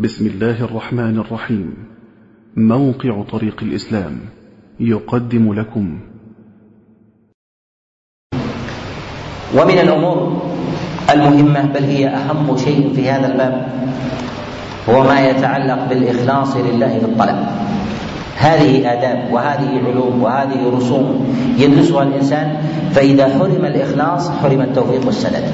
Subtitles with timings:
[0.00, 1.74] بسم الله الرحمن الرحيم.
[2.56, 4.20] موقع طريق الإسلام
[4.80, 5.98] يقدم لكم.
[9.54, 10.42] ومن الأمور
[11.10, 13.68] المهمة بل هي أهم شيء في هذا الباب
[14.90, 17.46] هو ما يتعلق بالإخلاص لله في الطلب.
[18.36, 22.56] هذه آداب وهذه علوم وهذه رسوم يدرسها الإنسان
[22.92, 25.44] فإذا حرم الإخلاص حرم التوفيق والسداد.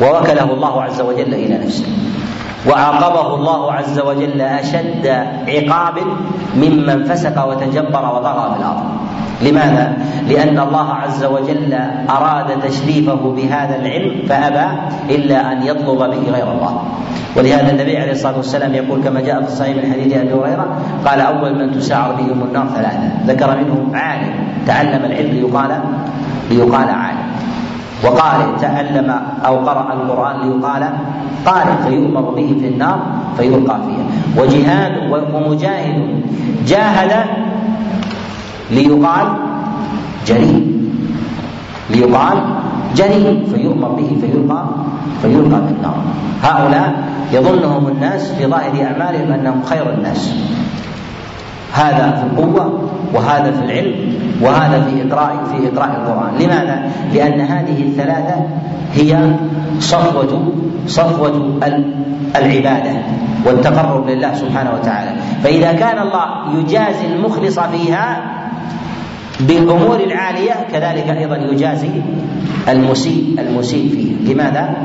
[0.00, 1.86] ووكله الله عز وجل إلى نفسه.
[2.68, 5.06] وعاقبه الله عز وجل أشد
[5.48, 5.94] عقاب
[6.56, 8.84] ممن فسق وتجبر وطغى في الأرض.
[9.42, 9.96] لماذا؟
[10.28, 11.78] لأن الله عز وجل
[12.10, 14.66] أراد تشريفه بهذا العلم فأبى
[15.14, 16.82] إلا أن يطلب به غير الله.
[17.36, 20.66] ولهذا النبي عليه الصلاة والسلام يقول كما جاء في الصحيح من حديث أبي هريرة
[21.06, 23.10] قال أول من تسعر بهم النار ثلاثة.
[23.26, 24.32] ذكر منهم عالم
[24.66, 25.70] تعلم العلم ليقال
[26.50, 27.23] ليقال عالم.
[28.02, 30.82] وقال تعلم أو قرأ القرآن ليقال
[31.46, 32.98] قارئ فيؤمر به في النار
[33.36, 34.04] فيلقى فيها.
[34.42, 34.92] وجهاد
[35.34, 36.22] ومجاهد
[36.66, 37.12] جاهد
[38.70, 39.26] ليقال
[40.26, 40.74] جريء.
[41.90, 42.38] ليقال
[42.96, 44.64] جريء فيؤمر به فيلقى
[45.22, 45.98] فيلقى في النار.
[46.42, 46.92] هؤلاء
[47.32, 50.34] يظنهم الناس في ظاهر أعمالهم أنهم خير الناس.
[51.74, 53.94] هذا في القوة وهذا في العلم
[54.42, 58.34] وهذا في إقراء في إقراء القرآن، لماذا؟ لأن هذه الثلاثة
[58.94, 59.36] هي
[59.78, 60.52] صفوة
[60.86, 61.58] صفوة
[62.36, 62.90] العبادة
[63.46, 65.10] والتقرب لله سبحانه وتعالى،
[65.44, 66.24] فإذا كان الله
[66.58, 68.22] يجازي المخلص فيها
[69.40, 71.90] بالأمور العالية كذلك أيضا يجازي
[72.68, 74.76] المسيء المسيء فيه، لماذا؟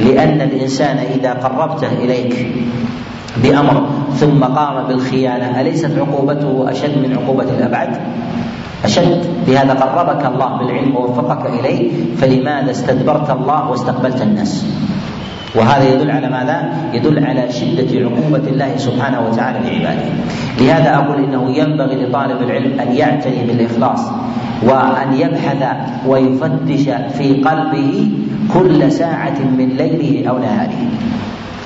[0.00, 2.46] لأن الإنسان إذا قربته إليك
[3.42, 7.96] بأمر ثم قام بالخيانة أليست عقوبته أشد من عقوبة الأبعد
[8.84, 14.66] أشد لهذا قربك الله بالعلم ووفقك إليه فلماذا استدبرت الله واستقبلت الناس
[15.54, 20.08] وهذا يدل على ماذا؟ يدل على شدة عقوبة الله سبحانه وتعالى لعباده.
[20.60, 24.00] لهذا أقول إنه ينبغي لطالب العلم أن يعتني بالإخلاص
[24.62, 25.62] وأن يبحث
[26.06, 26.84] ويفتش
[27.18, 28.10] في قلبه
[28.54, 30.86] كل ساعة من ليله أو نهاره.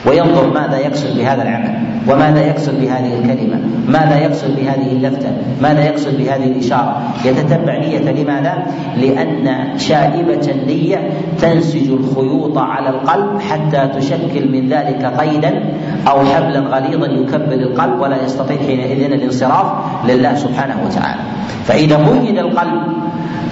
[0.06, 5.28] وينظر ماذا يقصد بهذا العمل وماذا يقصد بهذه الكلمة؟ ماذا يقصد بهذه اللفتة؟
[5.62, 8.66] ماذا يقصد بهذه الإشارة؟ يتتبع نية لماذا؟
[8.96, 15.64] لأن شائبة النية تنسج الخيوط على القلب حتى تشكل من ذلك قيدا
[16.08, 19.66] أو حبلا غليظا يكبل القلب ولا يستطيع حينئذ الانصراف
[20.08, 21.20] لله سبحانه وتعالى.
[21.64, 22.82] فإذا قيد القلب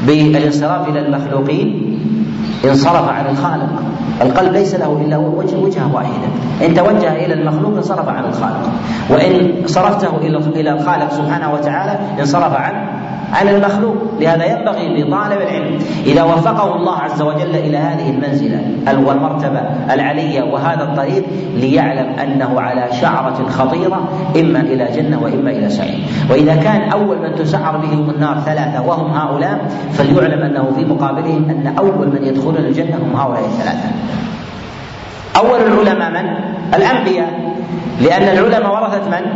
[0.06, 1.98] بالانصراف إلى المخلوقين
[2.64, 3.82] انصرف عن الخالق.
[4.22, 6.28] القلب ليس له إلا وجه وجهة واحدة.
[6.66, 8.37] إن توجه إلى المخلوق انصرف عن الخالق.
[9.10, 12.98] وإن صرفته إلى إلى الخالق سبحانه وتعالى انصرف عن
[13.32, 13.96] عن المخلوق.
[14.20, 18.60] لهذا ينبغي لطالب العلم إذا وفقه الله عز وجل إلى هذه المنزلة
[19.06, 19.60] والمرتبة
[19.94, 24.08] العلية وهذا الطريق ليعلم أنه على شعرة خطيرة
[24.40, 25.98] إما إلى جنة وإما إلى سعير.
[26.30, 31.74] وإذا كان أول من تسعر بهم النار ثلاثة وهم هؤلاء فليعلم أنه في مقابلهم أن
[31.78, 33.88] أول من يدخلون الجنة هم هؤلاء الثلاثة.
[35.38, 36.28] أول العلماء من؟
[36.74, 37.54] الأنبياء
[38.00, 39.26] لأن العلماء ورثة من؟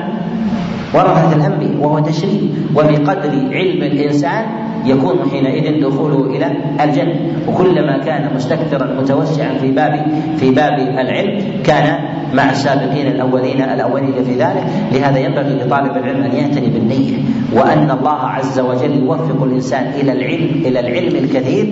[0.95, 2.43] ورثة الأنبياء وهو تشريف
[2.75, 4.45] وبقدر علم الإنسان
[4.85, 6.47] يكون حينئذ دخوله إلى
[6.85, 7.15] الجنة
[7.49, 11.99] وكلما كان مستكثرا متوسعا في باب في باب العلم كان
[12.33, 14.65] مع السابقين الأولين الأولين في ذلك.
[14.93, 17.17] لهذا ينبغي لطالب العلم أن يعتني بالنية
[17.53, 21.67] وأن الله عز وجل يوفق الإنسان إلى العلم إلى العلم الكثير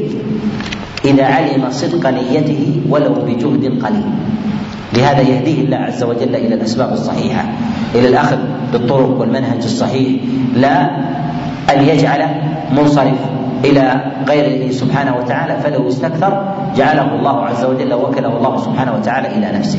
[1.05, 4.09] إذا علم صدق نيته ولو بجهد قليل.
[4.95, 7.45] لهذا يهديه الله عز وجل إلى الأسباب الصحيحة
[7.95, 8.39] إلى الأخذ
[8.73, 10.21] بالطرق والمنهج الصحيح
[10.57, 10.91] لا
[11.77, 12.21] أن يجعل
[12.73, 13.19] منصرف
[13.65, 16.33] إلى غيره سبحانه وتعالى فلو استكثر
[16.77, 19.79] جعله الله عز وجل وكله الله سبحانه وتعالى إلى نفسه.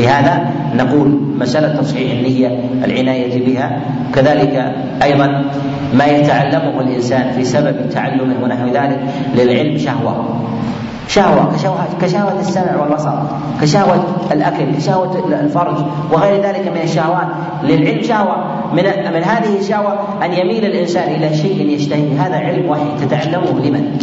[0.00, 3.80] لهذا نقول مسألة تصحيح النية العناية بها.
[4.14, 5.44] كذلك أيضا
[5.94, 9.00] ما يتعلمه الإنسان في سبب تعلمه ونحو ذلك
[9.34, 10.40] للعلم شهوة.
[11.08, 13.12] شهوة كشهوة, كشهوة السمع والبصر
[13.62, 15.76] كشهوة الأكل كشهوة الفرج
[16.12, 17.28] وغير ذلك من الشهوات.
[17.62, 18.36] للعلم شهوة.
[18.72, 23.98] من من هذه الشهوة أن يميل الإنسان إلى شيء يشتهيه هذا علم وحي تتعلمه لمن؟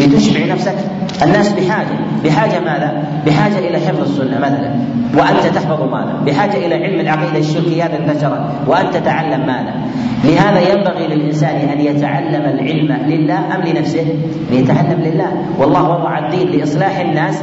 [0.00, 0.74] لتشبع نفسك
[1.22, 4.74] الناس بحاجة بحاجة ماذا؟ بحاجة إلى حفظ السنة مثلا
[5.16, 9.74] وأنت تحفظ ماذا؟ بحاجة إلى علم العقيدة الشركيات انتشرت وأنت تتعلم ماذا؟
[10.24, 14.06] لهذا ينبغي للإنسان أن يتعلم العلم لله أم لنفسه؟
[14.50, 17.42] ليتعلم لله والله وضع الدين لإصلاح الناس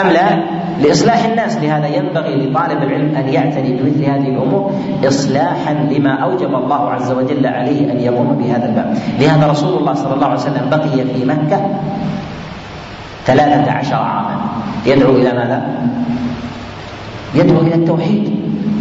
[0.00, 1.56] أم لا؟ لإصلاح الناس.
[1.56, 4.72] لهذا ينبغي لطالب العلم أن يعتني بمثل هذه الأمور
[5.08, 8.96] إصلاحا لما أوجب الله عز وجل عليه أن يقوم بهذا الباب.
[9.20, 11.60] لهذا رسول الله صلى الله عليه وسلم بقي في مكة
[13.26, 14.40] ثلاثة عشر عاما.
[14.86, 15.62] يدعو إلى ماذا؟
[17.34, 18.30] يدعو إلى التوحيد.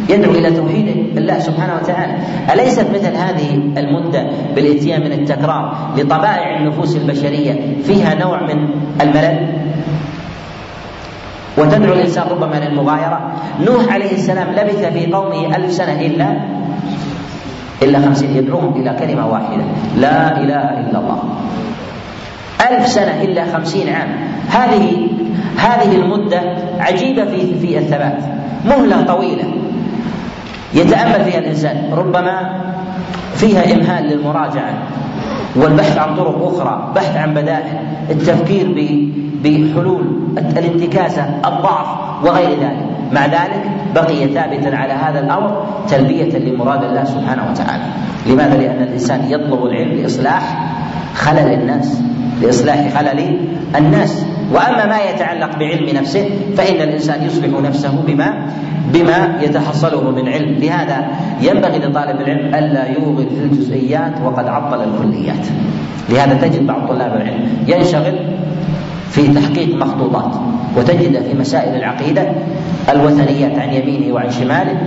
[0.10, 2.14] يدعو إلى توحيد الله سبحانه وتعالى.
[2.54, 8.70] أليست مثل هذه المدة بالإتيان من التكرار لطبائع النفوس البشرية فيها نوع من
[9.02, 9.61] الملل؟
[11.62, 16.28] وتدعو الإنسان ربما للمغايرة نوح عليه السلام لبث في قومه ألف سنة إلا
[17.84, 19.64] إلا خمسين يدعوهم إلى كلمة واحدة
[19.98, 21.24] لا إله إلا الله.
[22.70, 24.10] ألف سنة إلا خمسين عام.
[24.50, 25.08] هذه
[25.58, 26.42] هذه المدة
[26.80, 28.24] عجيبة في في الثبات
[28.66, 29.46] مهلة طويلة.
[30.74, 32.62] يتأمل فيها الإنسان ربما
[33.36, 34.74] فيها إمهال للمراجعة
[35.56, 37.78] والبحث عن طرق أخرى بحث عن بدائل
[38.10, 38.68] التفكير
[39.44, 40.06] بحلول
[40.38, 41.88] الانتكاسة الضعف
[42.26, 42.86] وغير ذلك.
[43.12, 43.64] مع ذلك
[43.96, 47.84] بقي ثابتا على هذا الأمر تلبية لمراد الله سبحانه وتعالى.
[48.28, 50.72] لماذا؟ لأن الإنسان يطلب العلم لإصلاح
[51.16, 52.02] خلل الناس
[52.42, 53.38] لإصلاح خلل
[53.78, 54.26] الناس.
[54.54, 58.48] وأما ما يتعلق بعلم نفسه فإن الإنسان يصلح نفسه بما
[58.94, 60.56] بما يتحصله من علم.
[60.60, 61.08] لهذا
[61.42, 65.46] ينبغي لطالب العلم ألا يوغل في الجزئيات وقد عطل الكليات.
[66.10, 68.16] لهذا تجد بعض طلاب العلم ينشغل
[69.12, 70.36] في تحقيق مخطوطات
[70.78, 72.32] وتجد في مسائل العقيدة
[72.90, 74.78] الوثنيات عن يمينه وعن شماله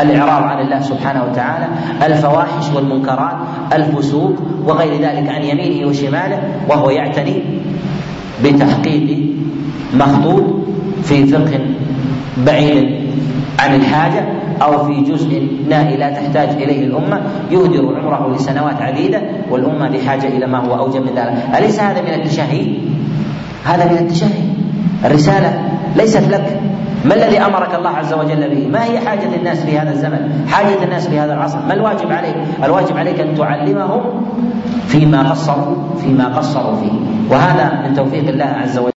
[0.00, 1.66] الإعراض عن الله سبحانه وتعالى
[2.06, 3.36] الفواحش والمنكرات
[3.72, 4.32] الفسوق
[4.66, 6.38] وغير ذلك عن يمينه وشماله
[6.68, 7.42] وهو يعتني
[8.44, 9.18] بتحقيق
[9.94, 10.44] مخطوط
[11.02, 11.60] في فقه
[12.46, 13.06] بعيد
[13.58, 14.24] عن الحاجة
[14.62, 17.20] أو في جزء نائي لا تحتاج إليه الأمة
[17.50, 22.14] يهدر عمره لسنوات عديدة والأمة بحاجة إلى ما هو أوجب من ذلك أليس هذا من
[22.14, 22.66] التشهي؟
[23.66, 24.44] هذا من التشهي
[25.04, 25.62] الرسالة
[25.96, 26.60] ليست لك
[27.04, 30.84] ما الذي أمرك الله عز وجل به؟ ما هي حاجة الناس في هذا الزمن؟ حاجة
[30.84, 34.02] الناس في هذا العصر، ما الواجب عليك؟ الواجب عليك أن تعلمهم
[34.88, 36.92] فيما قصروا فيما قصروا فيه،
[37.30, 38.92] وهذا من توفيق الله عز وجل